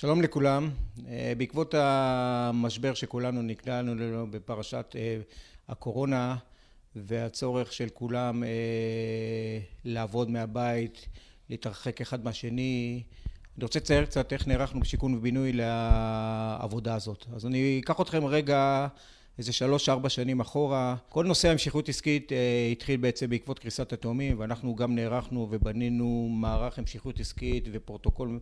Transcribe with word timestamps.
שלום 0.00 0.22
לכולם. 0.22 0.70
בעקבות 1.38 1.74
המשבר 1.78 2.94
שכולנו 2.94 3.42
נקלענו 3.42 3.94
לו 3.94 4.26
בפרשת 4.30 4.96
הקורונה 5.68 6.36
והצורך 6.96 7.72
של 7.72 7.88
כולם 7.94 8.42
לעבוד 9.84 10.30
מהבית, 10.30 11.08
להתרחק 11.50 12.00
אחד 12.00 12.24
מהשני, 12.24 13.02
אני 13.56 13.64
רוצה 13.64 13.78
לצייר 13.78 14.04
קצת 14.04 14.32
איך 14.32 14.48
נערכנו 14.48 14.80
בשיכון 14.80 15.14
ובינוי 15.14 15.52
לעבודה 15.52 16.94
הזאת. 16.94 17.26
אז 17.34 17.46
אני 17.46 17.80
אקח 17.84 18.00
אתכם 18.00 18.24
רגע 18.24 18.86
איזה 19.38 19.52
שלוש 19.52 19.88
ארבע 19.88 20.08
שנים 20.08 20.40
אחורה. 20.40 20.96
כל 21.08 21.24
נושא 21.24 21.48
ההמשכיות 21.48 21.88
עסקית 21.88 22.32
התחיל 22.72 22.96
בעצם 23.00 23.30
בעקבות 23.30 23.58
קריסת 23.58 23.92
התאומים 23.92 24.38
ואנחנו 24.38 24.74
גם 24.74 24.94
נערכנו 24.94 25.48
ובנינו 25.50 26.28
מערך 26.32 26.78
המשכיות 26.78 27.20
עסקית 27.20 27.68
ופרוטוקול 27.72 28.40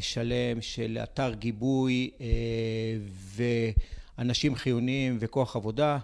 שלם 0.00 0.60
של 0.60 0.98
אתר 1.02 1.34
גיבוי 1.34 2.10
ואנשים 4.18 4.54
חיוניים 4.54 5.16
וכוח 5.20 5.56
עבודה. 5.56 5.98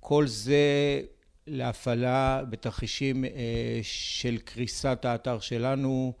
כל 0.00 0.26
זה 0.26 1.00
להפעלה 1.46 2.42
בתרחישים 2.50 3.24
של 3.82 4.38
קריסת 4.44 5.04
האתר 5.04 5.38
שלנו 5.40 6.12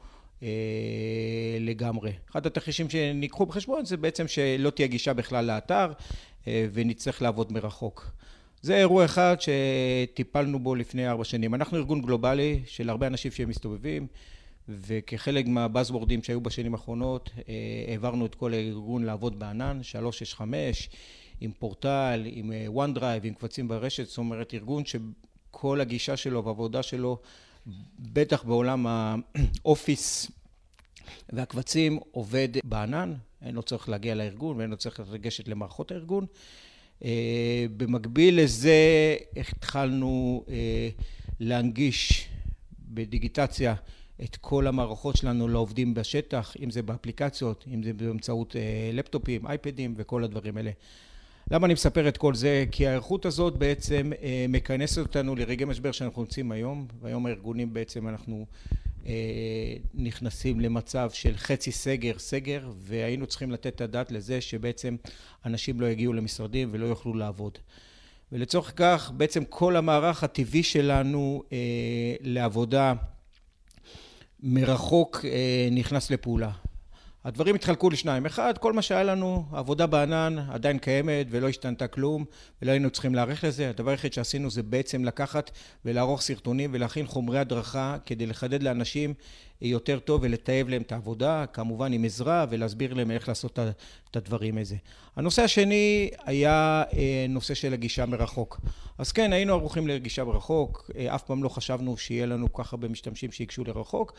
לגמרי. 1.60 2.12
אחד 2.30 2.46
התרחישים 2.46 2.90
שניקחו 2.90 3.46
בחשבון 3.46 3.84
זה 3.84 3.96
בעצם 3.96 4.28
שלא 4.28 4.70
תהיה 4.70 4.88
גישה 4.88 5.12
בכלל 5.12 5.44
לאתר 5.44 5.92
ונצטרך 6.46 7.22
לעבוד 7.22 7.52
מרחוק. 7.52 8.10
זה 8.62 8.76
אירוע 8.76 9.04
אחד 9.04 9.36
שטיפלנו 9.40 10.58
בו 10.58 10.74
לפני 10.74 11.08
ארבע 11.08 11.24
שנים. 11.24 11.54
אנחנו 11.54 11.78
ארגון 11.78 12.02
גלובלי 12.02 12.62
של 12.66 12.90
הרבה 12.90 13.06
אנשים 13.06 13.30
שמסתובבים 13.30 14.06
וכחלק 14.68 15.46
מה 15.46 15.60
buzzwords 15.60 16.22
שהיו 16.22 16.40
בשנים 16.40 16.74
האחרונות 16.74 17.30
העברנו 17.88 18.26
את 18.26 18.34
כל 18.34 18.54
הארגון 18.54 19.04
לעבוד 19.04 19.38
בענן, 19.38 19.82
365, 19.82 20.90
עם 21.40 21.50
פורטל, 21.58 22.22
עם 22.26 22.52
OneDrive, 22.66 23.26
עם 23.26 23.34
קבצים 23.34 23.68
ברשת, 23.68 24.06
זאת 24.06 24.18
אומרת 24.18 24.54
ארגון 24.54 24.82
שכל 24.84 25.80
הגישה 25.80 26.16
שלו 26.16 26.44
והעבודה 26.44 26.82
שלו 26.82 27.18
בטח 27.98 28.44
בעולם 28.44 28.86
ה 28.86 29.07
Office 29.07 30.30
והקבצים 31.32 31.98
עובד 32.10 32.48
בענן, 32.64 33.14
אין 33.42 33.54
לו 33.54 33.62
צורך 33.62 33.88
להגיע 33.88 34.14
לארגון 34.14 34.56
ואין 34.56 34.70
לו 34.70 34.76
צורך 34.76 35.00
לגשת 35.12 35.48
למערכות 35.48 35.92
הארגון. 35.92 36.26
במקביל 37.76 38.40
לזה 38.42 39.16
התחלנו 39.36 40.44
להנגיש 41.40 42.28
בדיגיטציה 42.88 43.74
את 44.22 44.36
כל 44.36 44.66
המערכות 44.66 45.16
שלנו 45.16 45.48
לעובדים 45.48 45.94
בשטח, 45.94 46.54
אם 46.62 46.70
זה 46.70 46.82
באפליקציות, 46.82 47.64
אם 47.74 47.82
זה 47.82 47.92
באמצעות 47.92 48.56
לפטופים, 48.92 49.46
אייפדים 49.46 49.94
וכל 49.96 50.24
הדברים 50.24 50.56
האלה. 50.56 50.70
למה 51.50 51.66
אני 51.66 51.74
מספר 51.74 52.08
את 52.08 52.16
כל 52.16 52.34
זה? 52.34 52.64
כי 52.70 52.86
ההיערכות 52.86 53.26
הזאת 53.26 53.56
בעצם 53.56 54.12
מכנסת 54.48 54.98
אותנו 54.98 55.36
לרגעי 55.36 55.64
משבר 55.64 55.92
שאנחנו 55.92 56.22
נמצאים 56.22 56.52
היום 56.52 56.86
והיום 57.00 57.26
הארגונים 57.26 57.74
בעצם 57.74 58.08
אנחנו 58.08 58.46
נכנסים 59.94 60.60
למצב 60.60 61.10
של 61.12 61.36
חצי 61.36 61.72
סגר 61.72 62.18
סגר 62.18 62.70
והיינו 62.78 63.26
צריכים 63.26 63.50
לתת 63.50 63.66
את 63.66 63.80
הדעת 63.80 64.12
לזה 64.12 64.40
שבעצם 64.40 64.96
אנשים 65.44 65.80
לא 65.80 65.86
יגיעו 65.86 66.12
למשרדים 66.12 66.68
ולא 66.72 66.86
יוכלו 66.86 67.14
לעבוד. 67.14 67.58
ולצורך 68.32 68.72
כך 68.76 69.12
בעצם 69.16 69.44
כל 69.44 69.76
המערך 69.76 70.24
הטבעי 70.24 70.62
שלנו 70.62 71.42
לעבודה 72.20 72.94
מרחוק 74.46 75.24
נכנס 75.72 76.10
לפעולה. 76.10 76.50
הדברים 77.24 77.54
התחלקו 77.54 77.90
לשניים. 77.90 78.26
אחד, 78.26 78.58
כל 78.58 78.72
מה 78.72 78.82
שהיה 78.82 79.02
לנו, 79.02 79.44
עבודה 79.52 79.86
בענן 79.86 80.38
עדיין 80.50 80.78
קיימת 80.78 81.26
ולא 81.30 81.48
השתנתה 81.48 81.86
כלום 81.86 82.24
ולא 82.62 82.70
היינו 82.70 82.90
צריכים 82.90 83.14
להיערך 83.14 83.44
לזה. 83.44 83.70
הדבר 83.70 83.90
היחיד 83.90 84.12
שעשינו 84.12 84.50
זה 84.50 84.62
בעצם 84.62 85.04
לקחת 85.04 85.50
ולערוך 85.84 86.20
סרטונים 86.20 86.70
ולהכין 86.72 87.06
חומרי 87.06 87.38
הדרכה 87.38 87.96
כדי 88.06 88.26
לחדד 88.26 88.62
לאנשים 88.62 89.14
יותר 89.64 89.98
טוב 89.98 90.20
ולטייב 90.22 90.68
להם 90.68 90.82
את 90.82 90.92
העבודה, 90.92 91.44
כמובן 91.52 91.92
עם 91.92 92.04
עזרה 92.04 92.46
ולהסביר 92.50 92.94
להם 92.94 93.10
איך 93.10 93.28
לעשות 93.28 93.58
את 94.10 94.16
הדברים 94.16 94.58
הזה. 94.58 94.76
הנושא 95.16 95.42
השני 95.42 96.10
היה 96.24 96.82
נושא 97.28 97.54
של 97.54 97.72
הגישה 97.72 98.06
מרחוק. 98.06 98.60
אז 98.98 99.12
כן, 99.12 99.32
היינו 99.32 99.52
ערוכים 99.52 99.88
לגישה 99.88 100.24
מרחוק, 100.24 100.90
אף 101.06 101.22
פעם 101.22 101.42
לא 101.42 101.48
חשבנו 101.48 101.96
שיהיה 101.96 102.26
לנו 102.26 102.52
כל 102.52 102.62
כך 102.62 102.72
הרבה 102.72 102.88
משתמשים 102.88 103.32
שיגשו 103.32 103.64
לרחוק. 103.64 104.12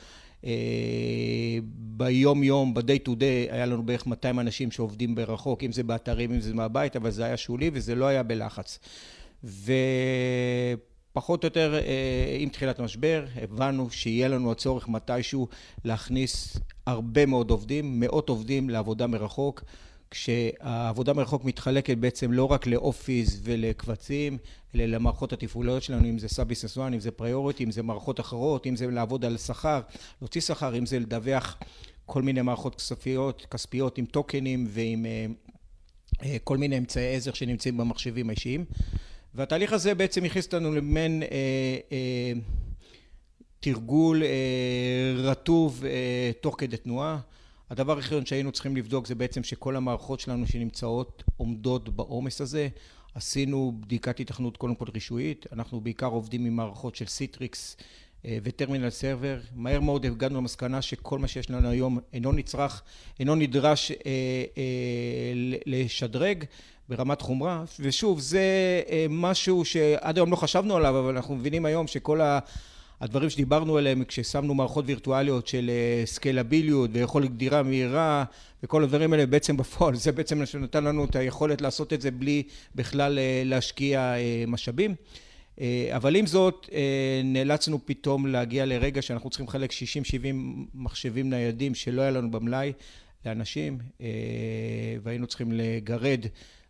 ביום 1.78 2.44
יום, 2.44 2.74
ב-day 2.74 3.08
to 3.08 3.10
day, 3.10 3.52
היה 3.52 3.66
לנו 3.66 3.84
בערך 3.84 4.08
200 4.08 4.40
אנשים 4.40 4.72
שעובדים 4.72 5.16
ברחוק, 5.16 5.64
אם 5.64 5.72
זה 5.72 5.84
באתרים, 5.84 6.34
אם 6.34 6.42
זה 6.42 6.54
מהבית, 6.54 6.96
אבל 6.96 7.12
זה 7.12 7.26
היה 7.26 7.38
שולי 7.38 7.72
וזה 7.74 7.96
לא 7.96 8.06
היה 8.06 8.24
בלחץ. 8.24 8.80
ופחות 11.18 11.44
או 11.44 11.48
יותר 11.48 11.80
עם 12.40 12.50
תחילת 12.50 12.80
המשבר 12.80 13.26
הבנו 13.42 13.90
שיהיה 13.90 14.28
לנו 14.28 14.52
הצורך 14.52 14.88
מתישהו 14.90 15.48
להכניס 15.86 16.58
הרבה 16.86 17.26
מאוד 17.26 17.50
עובדים, 17.52 18.00
מאות 18.00 18.30
עובדים 18.30 18.70
לעבודה 18.70 19.08
מרחוק, 19.08 19.64
כשהעבודה 20.12 21.14
מרחוק 21.14 21.46
מתחלקת 21.46 21.98
בעצם 21.98 22.32
לא 22.32 22.52
רק 22.52 22.68
ל 22.68 22.78
Office 22.78 23.40
ולקבצים, 23.44 24.38
אלא 24.76 24.86
למערכות 24.86 25.34
התפעוליות 25.34 25.84
שלנו, 25.84 26.10
אם 26.10 26.20
זה 26.20 26.28
SAP 26.28 26.41
Business 26.41 26.78
One, 26.78 26.94
אם 26.94 27.00
זה 27.00 27.12
Priority, 27.12 27.64
אם 27.64 27.72
זה 27.72 27.84
מערכות 27.84 28.20
אחרות, 28.20 28.68
אם 28.68 28.76
זה 28.76 28.88
לעבוד 28.88 29.26
על 29.26 29.38
שכר, 29.38 29.82
להוציא 30.22 30.42
שכר, 30.42 30.78
אם 30.78 30.86
זה 30.86 31.00
לדווח 31.00 31.58
כל 32.06 32.22
מיני 32.22 32.42
מערכות 32.42 32.92
כספיות 33.52 33.98
עם 33.98 34.06
טוקנים 34.06 34.66
ועם 34.70 35.06
כל 36.44 36.58
מיני 36.58 36.78
אמצעי 36.78 37.16
עזר 37.16 37.34
שנמצאים 37.34 37.78
במחשבים 37.78 38.30
האישיים. 38.30 38.66
והתהליך 39.36 39.74
הזה 39.74 39.96
בעצם 39.96 40.24
הכניס 40.24 40.46
אותנו 40.46 40.72
למעין 40.72 41.24
תרגול 43.60 44.24
רטוב 45.18 45.84
תוך 46.42 46.56
כדי 46.58 46.78
תנועה. 46.78 47.20
הדבר 47.70 47.92
הראשון 47.92 48.26
שהיינו 48.26 48.52
צריכים 48.52 48.78
לבדוק 48.78 49.08
זה 49.08 49.16
בעצם 49.16 49.44
שכל 49.44 49.76
המערכות 49.76 50.20
שלנו 50.20 50.48
שנמצאות 50.48 51.24
עומדות 51.38 51.90
בעומס 51.90 52.42
הזה. 52.42 52.68
עשינו 53.16 53.74
בדיקת 53.80 54.18
היתכנות 54.18 54.58
קודם 54.58 54.76
כל 54.76 54.86
רישויית, 54.94 55.46
אנחנו 55.52 55.82
בעיקר 55.82 56.08
עובדים 56.08 56.46
עם 56.46 56.56
מערכות 56.56 56.96
של 56.96 57.06
Citrix 57.06 57.78
ו 58.26 58.33
terminal 58.33 58.90
server. 58.90 59.40
מהר 59.56 59.80
מאוד 59.80 60.06
הגענו 60.06 60.38
למסקנה 60.38 60.82
שכל 60.82 61.20
מה 61.20 61.28
שיש 61.28 61.50
לנו 61.50 61.70
היום 61.70 62.00
אינו 62.14 62.32
נצרך, 62.32 62.84
אינו 63.20 63.36
נדרש 63.36 63.92
לשדרג 65.66 66.44
ברמת 66.90 67.22
חומרה. 67.22 67.64
ושוב, 67.80 68.20
זה 68.20 68.42
משהו 69.10 69.66
שעד 69.66 70.18
היום 70.18 70.32
לא 70.32 70.36
חשבנו 70.36 70.76
עליו, 70.76 71.00
אבל 71.00 71.16
אנחנו 71.16 71.36
מבינים 71.36 71.66
היום 71.66 71.88
שכל 71.88 72.20
הדברים 73.02 73.30
שדיברנו 73.30 73.78
עליהם 73.78 74.04
כששמנו 74.04 74.54
מערכות 74.54 74.86
וירטואליות 74.88 75.48
של 75.48 75.72
סקיילביליות 76.06 76.90
ויכולת 76.94 77.34
גדירה 77.34 77.64
מהירה 77.64 78.24
וכל 78.64 78.84
הדברים 78.84 79.14
האלה 79.14 79.26
בעצם 79.26 79.58
בפועל, 79.58 79.96
זה 79.96 80.12
בעצם 80.12 80.38
מה 80.38 80.46
שנתן 80.46 80.84
לנו 80.84 81.06
את 81.06 81.16
היכולת 81.16 81.62
לעשות 81.62 81.94
את 81.94 82.02
זה 82.02 82.12
בלי 82.12 82.44
בכלל 82.76 83.20
להשקיע 83.46 84.14
משאבים. 84.48 84.96
אבל 85.96 86.16
עם 86.16 86.26
זאת, 86.26 86.70
נאלצנו 87.24 87.80
פתאום 87.86 88.28
להגיע 88.28 88.66
לרגע 88.66 89.02
שאנחנו 89.02 89.30
צריכים 89.30 89.48
לחלק 89.48 89.72
60-70 89.72 89.74
מחשבים 90.76 91.30
ניידים 91.30 91.76
שלא 91.76 92.02
היה 92.02 92.12
לנו 92.12 92.32
במלאי 92.32 92.74
לאנשים 93.26 93.78
והיינו 95.04 95.28
צריכים 95.28 95.52
לגרד 95.52 96.26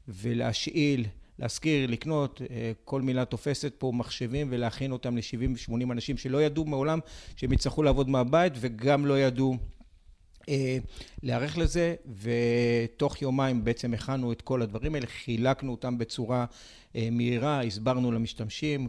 ולהשאיל, 0.08 1.06
להשכיר, 1.40 1.88
לקנות, 1.90 2.42
כל 2.84 3.02
מילה 3.02 3.26
תופסת 3.26 3.74
פה 3.78 3.92
מחשבים 3.96 4.48
ולהכין 4.50 4.92
אותם 4.92 5.18
ל-70-80 5.18 5.92
אנשים 5.92 6.18
שלא 6.18 6.44
ידעו 6.44 6.66
מעולם 6.66 7.00
שהם 7.36 7.54
יצטרכו 7.54 7.84
לעבוד 7.84 8.10
מהבית 8.10 8.54
וגם 8.56 9.06
לא 9.06 9.20
ידעו 9.20 9.58
להיערך 11.24 11.58
לזה. 11.58 11.96
ותוך 12.22 13.22
יומיים 13.22 13.64
בעצם 13.64 13.94
הכנו 13.94 14.32
את 14.32 14.42
כל 14.42 14.62
הדברים 14.62 14.96
האלה, 14.96 15.08
חילקנו 15.08 15.72
אותם 15.72 15.98
בצורה 15.98 16.46
מהירה, 17.12 17.64
הסברנו 17.64 18.12
למשתמשים, 18.12 18.88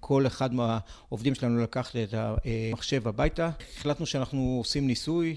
כל 0.00 0.26
אחד 0.26 0.54
מהעובדים 0.54 1.34
שלנו 1.34 1.62
לקח 1.62 1.96
את 1.96 2.14
המחשב 2.14 3.08
הביתה. 3.08 3.50
החלטנו 3.76 4.06
שאנחנו 4.06 4.56
עושים 4.58 4.86
ניסוי 4.86 5.36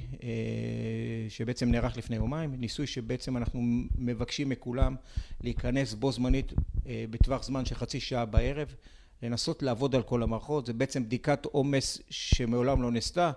שבעצם 1.30 1.72
נערך 1.72 1.98
לפני 1.98 2.15
יומיים, 2.15 2.56
ניסוי 2.57 2.88
שבעצם 2.88 3.38
אנחנו 3.38 3.62
מבקשים 3.98 4.50
מכולם 4.50 4.95
להיכנס 5.44 5.94
בו 5.94 6.12
זמנית 6.12 6.54
בטווח 6.86 7.44
זמן 7.44 7.65
של 7.65 7.75
חצי 7.75 8.00
שעה 8.00 8.25
בערב, 8.25 8.75
לנסות 9.24 9.63
לעבוד 9.63 9.95
על 9.95 10.01
כל 10.01 10.24
המערכות. 10.24 10.65
זה 10.65 10.74
בעצם 10.74 11.04
בדיקת 11.04 11.45
עומס 11.45 12.01
שמעולם 12.10 12.81
לא 12.81 12.92
נעשתה. 12.92 13.31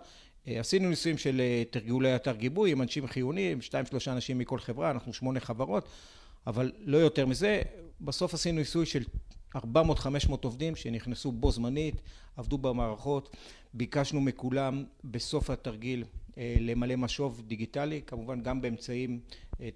עשינו 0.46 0.88
ניסויים 0.88 1.18
של 1.18 1.42
תרגולי 1.70 2.16
אתר 2.16 2.36
גיבוי 2.36 2.72
עם 2.72 2.82
אנשים 2.82 3.06
חיוניים, 3.06 3.62
שתיים 3.62 3.86
שלושה 3.86 4.12
אנשים 4.12 4.38
מכל 4.38 4.58
חברה, 4.58 4.90
אנחנו 4.90 5.12
שמונה 5.12 5.40
חברות, 5.40 5.88
אבל 6.46 6.72
לא 6.78 6.96
יותר 6.96 7.26
מזה. 7.26 7.62
בסוף 8.00 8.34
עשינו 8.34 8.58
ניסוי 8.58 8.86
של 8.86 9.02
400-500 9.56 9.60
עובדים 10.42 10.76
שנכנסו 10.76 11.32
בו 11.32 11.52
זמנית, 11.52 11.94
עבדו 12.36 12.58
במערכות, 12.58 13.36
ביקשנו 13.74 14.20
מכולם 14.20 14.84
בסוף 15.04 15.50
התרגיל 15.50 16.04
למלא 16.36 16.96
משוב 16.96 17.42
דיגיטלי, 17.46 18.00
כמובן 18.06 18.42
גם 18.42 18.62
באמצעים 18.62 19.20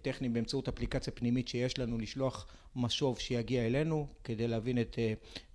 טכניים, 0.02 0.32
באמצעות 0.32 0.68
אפליקציה 0.68 1.12
פנימית 1.12 1.48
שיש 1.48 1.78
לנו, 1.78 1.98
לשלוח 1.98 2.46
משוב 2.76 3.18
שיגיע 3.18 3.66
אלינו 3.66 4.06
כדי 4.24 4.48
להבין 4.48 4.80
את 4.80 4.98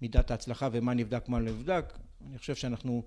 מידת 0.01 0.31
ההצלחה 0.31 0.69
ומה 0.71 0.93
נבדק, 0.93 1.29
מה 1.29 1.39
לא 1.39 1.45
נבדק. 1.51 1.97
אני 2.29 2.37
חושב 2.37 2.55
שאנחנו 2.55 3.03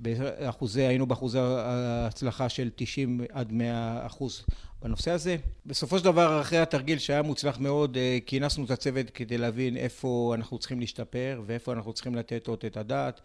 באחוזי, 0.00 0.82
היינו 0.82 1.06
באחוזי 1.06 1.38
ההצלחה 1.38 2.48
של 2.48 2.70
90 2.76 3.20
עד 3.32 3.52
100 3.52 4.06
אחוז 4.06 4.44
בנושא 4.82 5.10
הזה. 5.10 5.36
בסופו 5.66 5.98
של 5.98 6.04
דבר, 6.04 6.40
אחרי 6.40 6.58
התרגיל 6.58 6.98
שהיה 6.98 7.22
מוצלח 7.22 7.58
מאוד, 7.58 7.98
כינסנו 8.26 8.64
את 8.64 8.70
הצוות 8.70 9.10
כדי 9.10 9.38
להבין 9.38 9.76
איפה 9.76 10.32
אנחנו 10.36 10.58
צריכים 10.58 10.80
להשתפר 10.80 11.42
ואיפה 11.46 11.72
אנחנו 11.72 11.92
צריכים 11.92 12.14
לתת 12.14 12.46
עוד 12.46 12.58
את 12.66 12.76
הדעת. 12.76 13.20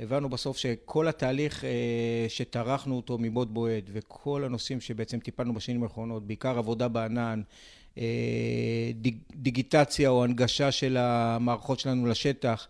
הבנו 0.00 0.28
בסוף 0.28 0.56
שכל 0.56 1.08
התהליך 1.08 1.64
שטרחנו 2.28 2.96
אותו 2.96 3.18
מבעוד 3.18 3.54
מועד 3.54 3.84
וכל 3.92 4.44
הנושאים 4.44 4.80
שבעצם 4.80 5.18
טיפלנו 5.18 5.54
בשנים 5.54 5.82
האחרונות, 5.82 6.26
בעיקר 6.26 6.58
עבודה 6.58 6.88
בענן, 6.88 7.42
דיגיטציה 9.34 10.08
או 10.08 10.24
הנגשה 10.24 10.72
של 10.72 10.96
המערכות 10.96 11.80
שלנו 11.80 12.06
לשטח, 12.06 12.68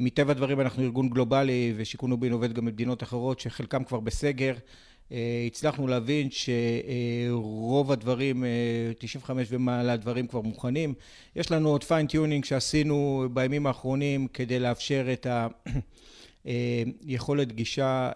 מטבע 0.00 0.30
הדברים 0.30 0.60
אנחנו 0.60 0.82
ארגון 0.82 1.08
גלובלי 1.08 1.74
ושיכון 1.76 2.12
ובינו 2.12 2.34
עובד 2.34 2.52
גם 2.52 2.64
במדינות 2.64 3.02
אחרות 3.02 3.40
שחלקם 3.40 3.84
כבר 3.84 4.00
בסגר. 4.00 4.54
הצלחנו 5.46 5.86
להבין 5.86 6.28
שרוב 6.30 7.92
הדברים, 7.92 8.44
95 8.98 9.48
ומעלה 9.50 9.96
דברים 9.96 10.26
כבר 10.26 10.40
מוכנים. 10.40 10.94
יש 11.36 11.50
לנו 11.50 11.68
עוד 11.68 11.84
fine 11.84 12.08
tuning 12.08 12.44
שעשינו 12.44 13.28
בימים 13.32 13.66
האחרונים 13.66 14.28
כדי 14.28 14.58
לאפשר 14.58 15.06
את 15.12 15.26
היכולת 17.06 17.52
גישה 17.52 18.10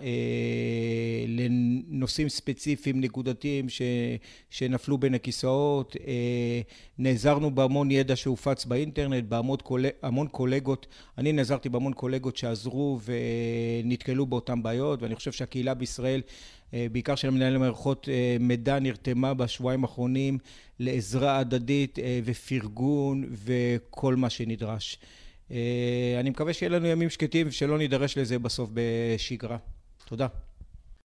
לנושאים 1.29 2.29
ספציפיים 2.29 3.01
נקודתיים 3.01 3.67
שנפלו 4.51 4.99
בין 4.99 5.15
הכיסאות. 5.15 5.97
נעזרנו 6.99 7.55
בהמון 7.55 7.91
ידע 7.91 8.17
שהופץ 8.17 8.65
באינטרנט, 8.65 9.25
בהמון 9.25 10.29
קולגות. 10.31 10.87
אני 11.19 11.33
נעזרתי 11.33 11.69
בהמון 11.69 11.93
קולגות 11.93 12.37
שעזרו 12.37 13.01
ונתקלו 13.85 14.27
באותן 14.27 14.63
בעיות 14.63 15.03
ואני 15.03 15.15
חושב 15.15 15.33
שהקהילה 15.33 15.75
בישראל, 15.75 16.21
בעיקר 16.73 17.15
של 17.15 17.31
מנהלי 17.31 17.59
מערכות 17.59 18.09
מידע, 18.41 18.79
נרתמה 18.79 19.35
בשבועיים 19.35 19.85
האחרונים 19.85 20.39
לעזרה 20.79 21.39
הדדית 21.39 21.99
ופרגון 22.25 23.25
וכל 23.33 24.17
מה 24.17 24.31
שנדרש. 24.31 24.99
אני 26.21 26.31
מקווה 26.31 26.53
שיהיה 26.53 26.71
לנו 26.71 26.87
ימים 26.87 27.11
שקטים 27.11 27.49
ושלא 27.49 27.79
נידרש 27.79 28.19
לזה 28.19 28.39
בסוף 28.39 28.71
בשגרה. 28.75 29.57
תודה. 30.05 30.27